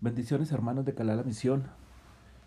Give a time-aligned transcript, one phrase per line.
[0.00, 1.64] Bendiciones hermanos de Calá la Misión.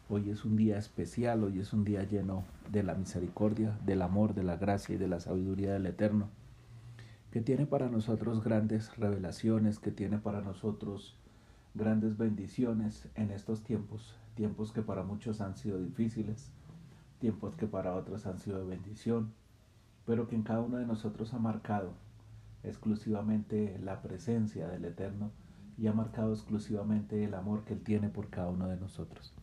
[0.08, 4.34] Hoy es un día especial, hoy es un día lleno de la misericordia, del amor,
[4.36, 6.30] de la gracia y de la sabiduría del Eterno,
[7.32, 11.18] que tiene para nosotros grandes revelaciones, que tiene para nosotros
[11.74, 16.52] grandes bendiciones en estos tiempos, tiempos que para muchos han sido difíciles,
[17.20, 19.34] tiempos que para otros han sido de bendición,
[20.06, 21.94] pero que en cada uno de nosotros ha marcado
[22.64, 25.32] exclusivamente la presencia del Eterno
[25.78, 29.34] y ha marcado exclusivamente el amor que Él tiene por cada uno de nosotros.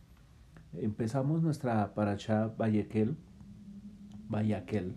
[0.73, 3.17] Empezamos nuestra paracha Vayekel,
[4.29, 4.95] Vayakel,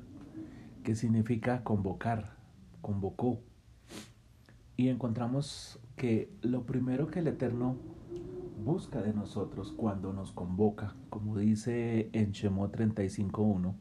[0.84, 2.36] que significa convocar,
[2.80, 3.41] convocó.
[4.77, 7.77] Y encontramos que lo primero que el Eterno
[8.64, 13.74] busca de nosotros cuando nos convoca, como dice en Shemot 35.1,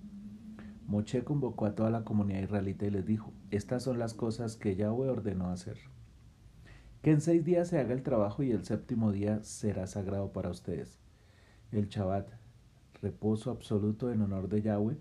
[0.85, 4.75] Moche convocó a toda la comunidad israelita y les dijo, estas son las cosas que
[4.75, 5.77] Yahweh ordenó hacer.
[7.02, 10.49] Que en seis días se haga el trabajo y el séptimo día será sagrado para
[10.49, 10.99] ustedes.
[11.71, 12.30] El Shabbat,
[13.02, 14.97] reposo absoluto en honor de Yahweh,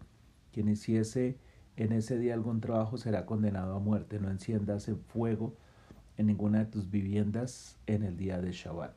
[0.52, 1.38] quien hiciese
[1.76, 4.20] en ese día algún trabajo será condenado a muerte.
[4.20, 5.56] No enciendas en fuego
[6.16, 8.94] en ninguna de tus viviendas en el día de Shabbat.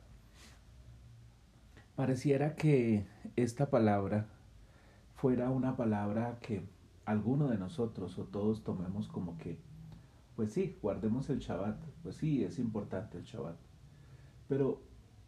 [1.96, 4.26] Pareciera que esta palabra
[5.14, 6.62] fuera una palabra que
[7.06, 9.58] alguno de nosotros o todos tomemos como que,
[10.34, 13.56] pues sí, guardemos el Shabbat, pues sí, es importante el Shabbat.
[14.48, 14.82] Pero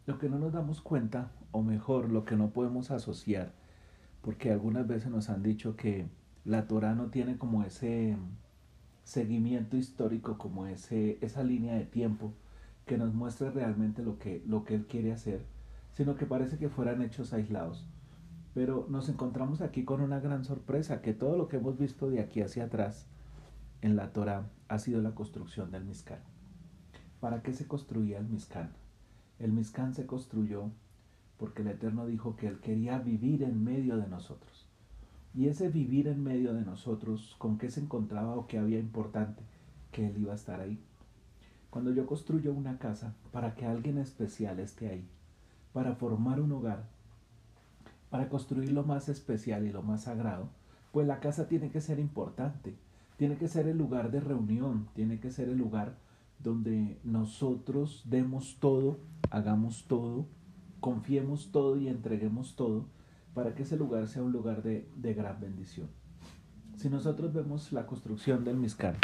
[0.05, 3.53] lo que no nos damos cuenta, o mejor, lo que no podemos asociar,
[4.21, 6.07] porque algunas veces nos han dicho que
[6.45, 8.17] la Torah no tiene como ese
[9.03, 12.33] seguimiento histórico, como ese, esa línea de tiempo
[12.85, 15.45] que nos muestre realmente lo que, lo que Él quiere hacer,
[15.93, 17.87] sino que parece que fueran hechos aislados.
[18.53, 22.19] Pero nos encontramos aquí con una gran sorpresa, que todo lo que hemos visto de
[22.19, 23.05] aquí hacia atrás
[23.81, 26.19] en la Torah ha sido la construcción del Mizkan.
[27.19, 28.71] ¿Para qué se construía el Mizkan?
[29.39, 30.71] El Mizkan se construyó
[31.37, 34.67] porque el Eterno dijo que Él quería vivir en medio de nosotros.
[35.33, 39.43] Y ese vivir en medio de nosotros, ¿con qué se encontraba o qué había importante?
[39.91, 40.79] Que Él iba a estar ahí.
[41.69, 45.07] Cuando yo construyo una casa para que alguien especial esté ahí,
[45.71, 46.83] para formar un hogar,
[48.09, 50.49] para construir lo más especial y lo más sagrado,
[50.91, 52.75] pues la casa tiene que ser importante,
[53.17, 55.97] tiene que ser el lugar de reunión, tiene que ser el lugar
[56.39, 58.97] donde nosotros demos todo,
[59.29, 60.25] hagamos todo,
[60.79, 62.85] confiemos todo y entreguemos todo
[63.33, 65.87] para que ese lugar sea un lugar de, gran bendición.
[66.77, 68.95] Si nosotros vemos la construcción del Mizcar,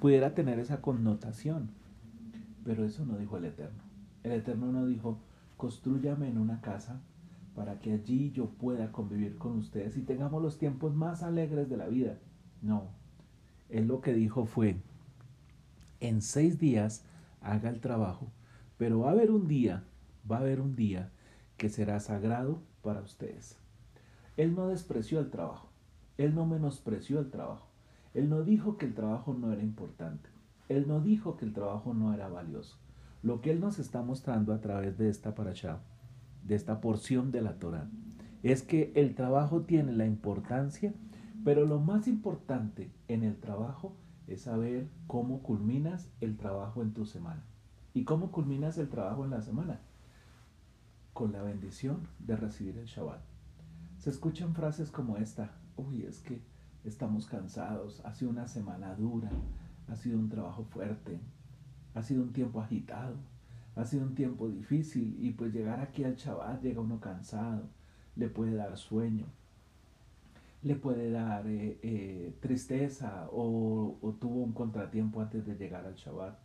[0.00, 1.70] pudiera tener esa connotación,
[2.64, 3.82] pero eso no dijo el Eterno.
[4.22, 5.18] El Eterno no dijo,
[5.56, 7.00] construyame en una casa
[7.54, 11.76] para que allí yo pueda convivir con ustedes y tengamos los tiempos más alegres de
[11.76, 12.18] la vida.
[12.62, 12.88] No,
[13.68, 14.76] él lo que dijo fue,
[16.00, 17.04] en seis días
[17.40, 18.32] haga el trabajo,
[18.76, 19.84] pero va a haber un día,
[20.30, 21.10] va a haber un día
[21.56, 23.56] que será sagrado para ustedes.
[24.36, 25.70] Él no despreció el trabajo,
[26.18, 27.68] él no menospreció el trabajo,
[28.14, 30.28] él no dijo que el trabajo no era importante,
[30.68, 32.78] él no dijo que el trabajo no era valioso.
[33.22, 35.80] Lo que él nos está mostrando a través de esta parasha,
[36.44, 37.88] de esta porción de la Torah,
[38.42, 40.92] es que el trabajo tiene la importancia,
[41.44, 43.96] pero lo más importante en el trabajo
[44.26, 47.42] es saber cómo culminas el trabajo en tu semana.
[47.92, 49.80] ¿Y cómo culminas el trabajo en la semana?
[51.12, 53.20] Con la bendición de recibir el Shabbat.
[53.98, 56.42] Se escuchan frases como esta, uy, es que
[56.84, 59.30] estamos cansados, ha sido una semana dura,
[59.88, 61.20] ha sido un trabajo fuerte,
[61.94, 63.16] ha sido un tiempo agitado,
[63.76, 67.68] ha sido un tiempo difícil y pues llegar aquí al Shabbat llega uno cansado,
[68.16, 69.26] le puede dar sueño,
[70.62, 75.94] le puede dar eh, eh, tristeza o, o tuvo un contratiempo antes de llegar al
[75.94, 76.38] Shabbat.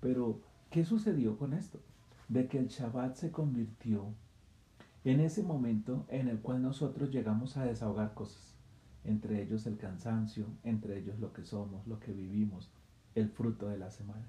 [0.00, 1.80] Pero, ¿qué sucedió con esto?
[2.28, 4.12] De que el Shabbat se convirtió
[5.04, 8.54] en ese momento en el cual nosotros llegamos a desahogar cosas,
[9.04, 12.70] entre ellos el cansancio, entre ellos lo que somos, lo que vivimos,
[13.14, 14.26] el fruto de la semana,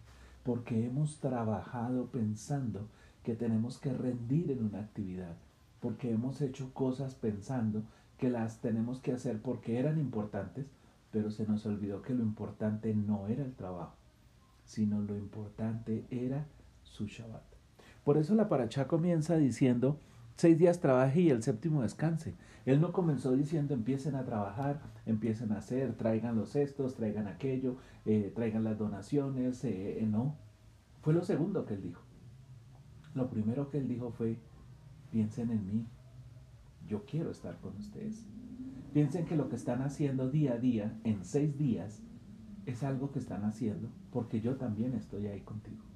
[0.50, 2.88] porque hemos trabajado pensando
[3.24, 5.36] que tenemos que rendir en una actividad,
[5.80, 7.84] porque hemos hecho cosas pensando
[8.18, 10.66] que las tenemos que hacer porque eran importantes,
[11.12, 13.94] pero se nos olvidó que lo importante no era el trabajo,
[14.66, 16.48] sino lo importante era
[16.81, 17.44] su Shabbat.
[18.04, 20.00] Por eso la paracha comienza diciendo,
[20.39, 22.33] seis días trabaje y el séptimo descanse.
[22.65, 27.75] Él no comenzó diciendo empiecen a trabajar, empiecen a hacer, traigan los cestos, traigan aquello,
[28.06, 30.38] eh, traigan las donaciones, eh, eh, no.
[31.01, 32.01] Fue lo segundo que él dijo.
[33.15, 34.38] Lo primero que él dijo fue,
[35.12, 35.86] piensen en mí,
[36.88, 38.25] yo quiero estar con ustedes.
[38.94, 42.09] Piensen que lo que están haciendo día a día, en seis días, es
[42.65, 45.88] es algo que están haciendo porque yo también estoy ahí contigo.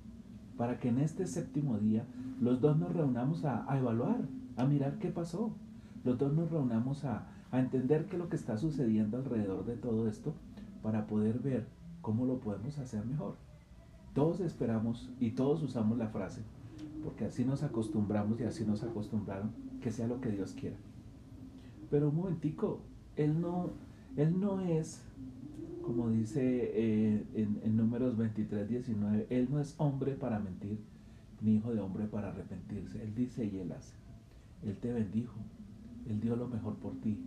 [0.57, 2.05] Para que en este séptimo día
[2.39, 5.55] los dos nos reunamos a, evaluar, a mirar qué pasó.
[6.03, 10.07] Los dos nos reunamos a, entender qué es lo que está sucediendo alrededor de todo
[10.07, 10.33] esto
[10.81, 11.67] para poder ver
[12.01, 13.35] cómo lo podemos hacer mejor.
[14.15, 16.41] Todos esperamos y todos usamos la frase,
[17.03, 19.51] porque así nos acostumbramos y así nos acostumbraron,
[19.81, 20.77] que sea lo que Dios quiera.
[21.91, 22.79] Pero un momentico,
[23.15, 23.69] Él no,
[24.15, 25.01] él no es,
[25.83, 30.79] como dice eh, en, en números 23, 19, Él no es hombre para mentir,
[31.41, 33.03] ni hijo de hombre para arrepentirse.
[33.03, 33.93] Él dice y Él hace.
[34.63, 35.35] Él te bendijo,
[36.07, 37.19] Él dio lo mejor por ti,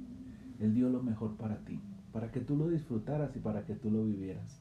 [0.59, 1.81] Él dio lo mejor para ti,
[2.13, 4.61] para que tú lo disfrutaras y para que tú lo vivieras.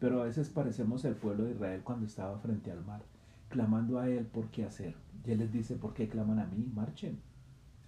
[0.00, 3.02] Pero a veces parecemos el pueblo de Israel cuando estaba frente al mar,
[3.48, 4.94] clamando a Él por qué hacer.
[5.24, 6.70] Y Él les dice, ¿por qué claman a mí?
[6.74, 7.18] Marchen.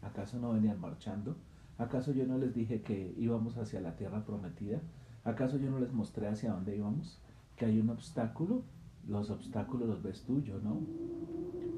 [0.03, 1.37] ¿Acaso no venían marchando?
[1.79, 4.81] ¿Acaso yo no les dije que íbamos hacia la tierra prometida?
[5.31, 7.21] ¿Acaso yo no les mostré hacia dónde íbamos?
[7.57, 8.63] Que hay un obstáculo.
[9.09, 10.81] Los obstáculos los ves tú, yo no.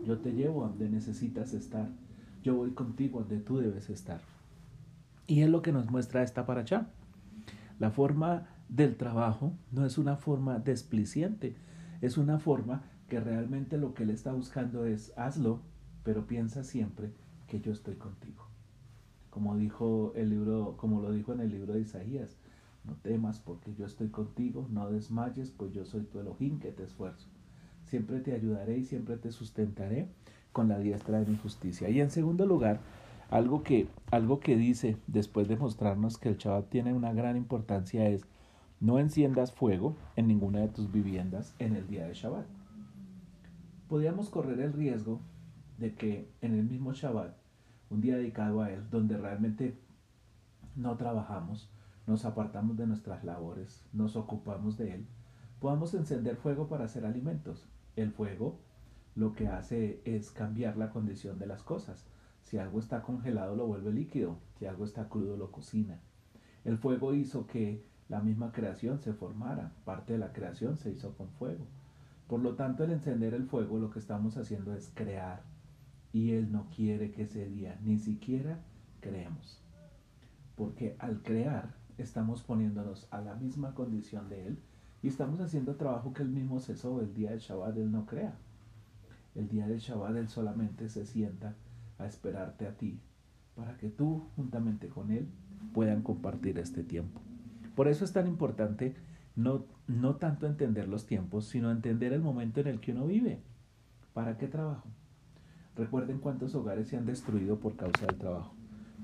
[0.04, 1.88] Yo te llevo a donde necesitas estar.
[2.42, 4.20] Yo voy contigo donde tú debes estar.
[5.26, 6.88] Y es lo que nos muestra esta para allá.
[7.78, 11.54] La forma del trabajo no es una forma despliciente,
[12.00, 15.60] es una forma que realmente lo que él está buscando es hazlo,
[16.04, 17.12] pero piensa siempre
[17.46, 18.46] que yo estoy contigo.
[19.30, 22.38] Como dijo el libro, como lo dijo en el libro de Isaías,
[22.84, 26.84] no temas porque yo estoy contigo, no desmayes, pues yo soy tu Elohim que te
[26.84, 27.28] esfuerzo.
[27.84, 30.08] Siempre te ayudaré y siempre te sustentaré
[30.52, 31.88] con la diestra de mi justicia.
[31.88, 32.80] Y en segundo lugar,
[33.30, 38.08] algo que, algo que dice después de mostrarnos que el Shabbat tiene una gran importancia
[38.08, 38.26] es
[38.80, 42.46] no enciendas fuego en ninguna de tus viviendas en el día de Shabbat.
[43.88, 45.20] Podríamos correr el riesgo
[45.78, 47.34] de que en el mismo Shabbat,
[47.90, 49.78] un día dedicado a Él, donde realmente
[50.76, 51.71] no trabajamos,
[52.06, 55.06] nos apartamos de nuestras labores, nos ocupamos de Él,
[55.60, 57.68] podamos encender fuego para hacer alimentos.
[57.96, 58.58] El fuego
[59.14, 62.06] lo que hace es cambiar la condición de las cosas.
[62.42, 66.00] Si algo está congelado lo vuelve líquido, si algo está crudo lo cocina.
[66.64, 69.72] El fuego hizo que la misma creación se formara.
[69.84, 71.66] Parte de la creación se hizo con fuego.
[72.26, 75.42] Por lo tanto, el encender el fuego lo que estamos haciendo es crear.
[76.12, 78.60] Y Él no quiere que ese día ni siquiera
[79.00, 79.62] creemos.
[80.56, 84.58] Porque al crear estamos poniéndonos a la misma condición de Él
[85.02, 87.00] y estamos haciendo trabajo que Él mismo cesó.
[87.00, 88.34] El día del Shabbat Él no crea.
[89.34, 91.54] El día del Shabbat Él solamente se sienta
[91.98, 93.00] a esperarte a ti
[93.54, 95.28] para que tú juntamente con Él
[95.72, 97.20] puedan compartir este tiempo.
[97.74, 98.94] Por eso es tan importante
[99.34, 103.40] no, no tanto entender los tiempos, sino entender el momento en el que uno vive.
[104.12, 104.88] ¿Para qué trabajo?
[105.74, 108.54] Recuerden cuántos hogares se han destruido por causa del trabajo,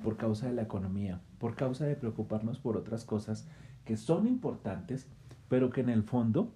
[0.03, 3.47] por causa de la economía, por causa de preocuparnos por otras cosas
[3.85, 5.07] que son importantes,
[5.49, 6.53] pero que en el fondo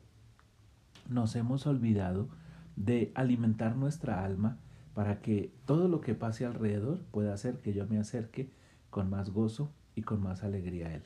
[1.09, 2.29] nos hemos olvidado
[2.77, 4.59] de alimentar nuestra alma
[4.95, 8.51] para que todo lo que pase alrededor pueda hacer que yo me acerque
[8.91, 11.03] con más gozo y con más alegría a Él.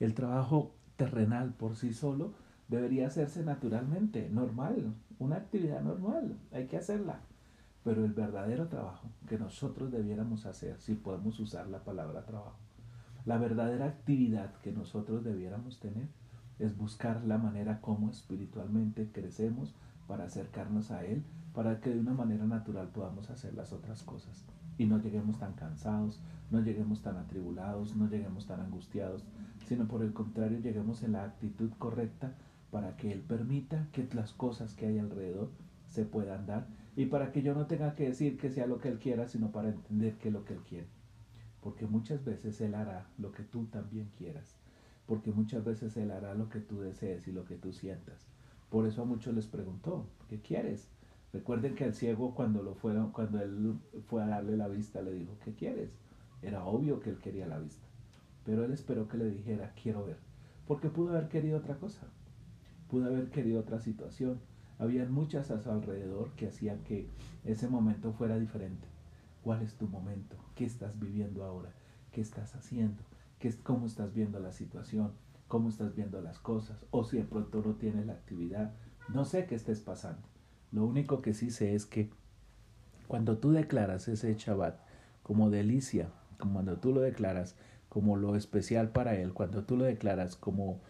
[0.00, 2.32] El trabajo terrenal por sí solo
[2.68, 7.20] debería hacerse naturalmente, normal, una actividad normal, hay que hacerla.
[7.84, 12.58] Pero el verdadero trabajo que nosotros debiéramos hacer, si podemos usar la palabra trabajo,
[13.24, 16.08] la verdadera actividad que nosotros debiéramos tener
[16.58, 19.74] es buscar la manera como espiritualmente crecemos
[20.06, 21.22] para acercarnos a Él,
[21.54, 24.44] para que de una manera natural podamos hacer las otras cosas.
[24.78, 26.20] Y no lleguemos tan cansados,
[26.50, 29.24] no lleguemos tan atribulados, no lleguemos tan angustiados,
[29.66, 32.32] sino por el contrario lleguemos en la actitud correcta
[32.70, 35.50] para que Él permita que las cosas que hay alrededor
[35.88, 36.66] se puedan dar
[36.98, 39.52] y para que yo no tenga que decir que sea lo que Él quiera, sino
[39.52, 40.88] para entender que es lo que Él quiere.
[41.62, 44.56] Porque muchas veces Él hará lo que tú también quieras.
[45.06, 48.26] Porque muchas veces Él hará lo que tú desees y lo que tú sientas.
[48.68, 50.88] Por eso a muchos les preguntó, ¿qué quieres?
[51.32, 53.78] Recuerden que al ciego cuando lo fueron, cuando él
[54.08, 55.92] fue a darle la vista, le dijo, ¿qué quieres?
[56.42, 57.86] Era obvio que él quería la vista.
[58.44, 60.16] Pero él esperó que le dijera, quiero ver.
[60.66, 62.08] Porque pudo haber querido otra cosa.
[62.90, 64.40] Pudo haber querido otra situación.
[64.78, 67.08] Habían muchas a su alrededor que hacían que
[67.44, 68.86] ese momento fuera diferente.
[69.42, 70.36] ¿Cuál es tu momento?
[70.54, 71.70] ¿Qué estás viviendo ahora?
[72.12, 73.02] ¿Qué estás haciendo?
[73.38, 75.12] ¿Qué, ¿Cómo estás viendo la situación?
[75.48, 76.84] ¿Cómo estás viendo las cosas?
[76.90, 78.74] O si de pronto no tienes la actividad.
[79.12, 80.22] No sé qué estés pasando.
[80.70, 82.10] Lo único que sí sé es que
[83.06, 84.78] cuando tú declaras ese Shabbat
[85.22, 87.56] como delicia, cuando tú lo declaras
[87.88, 90.80] como lo especial para Él, cuando tú lo declaras como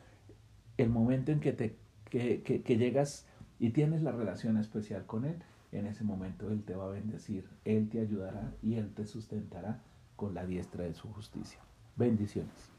[0.76, 1.76] el momento en que, te,
[2.10, 3.26] que, que, llegas
[3.58, 7.48] y tienes la relación especial con Él, en ese momento Él te va a bendecir,
[7.64, 9.82] Él te ayudará y Él te sustentará
[10.16, 11.60] con la diestra de su justicia.
[11.96, 12.77] Bendiciones.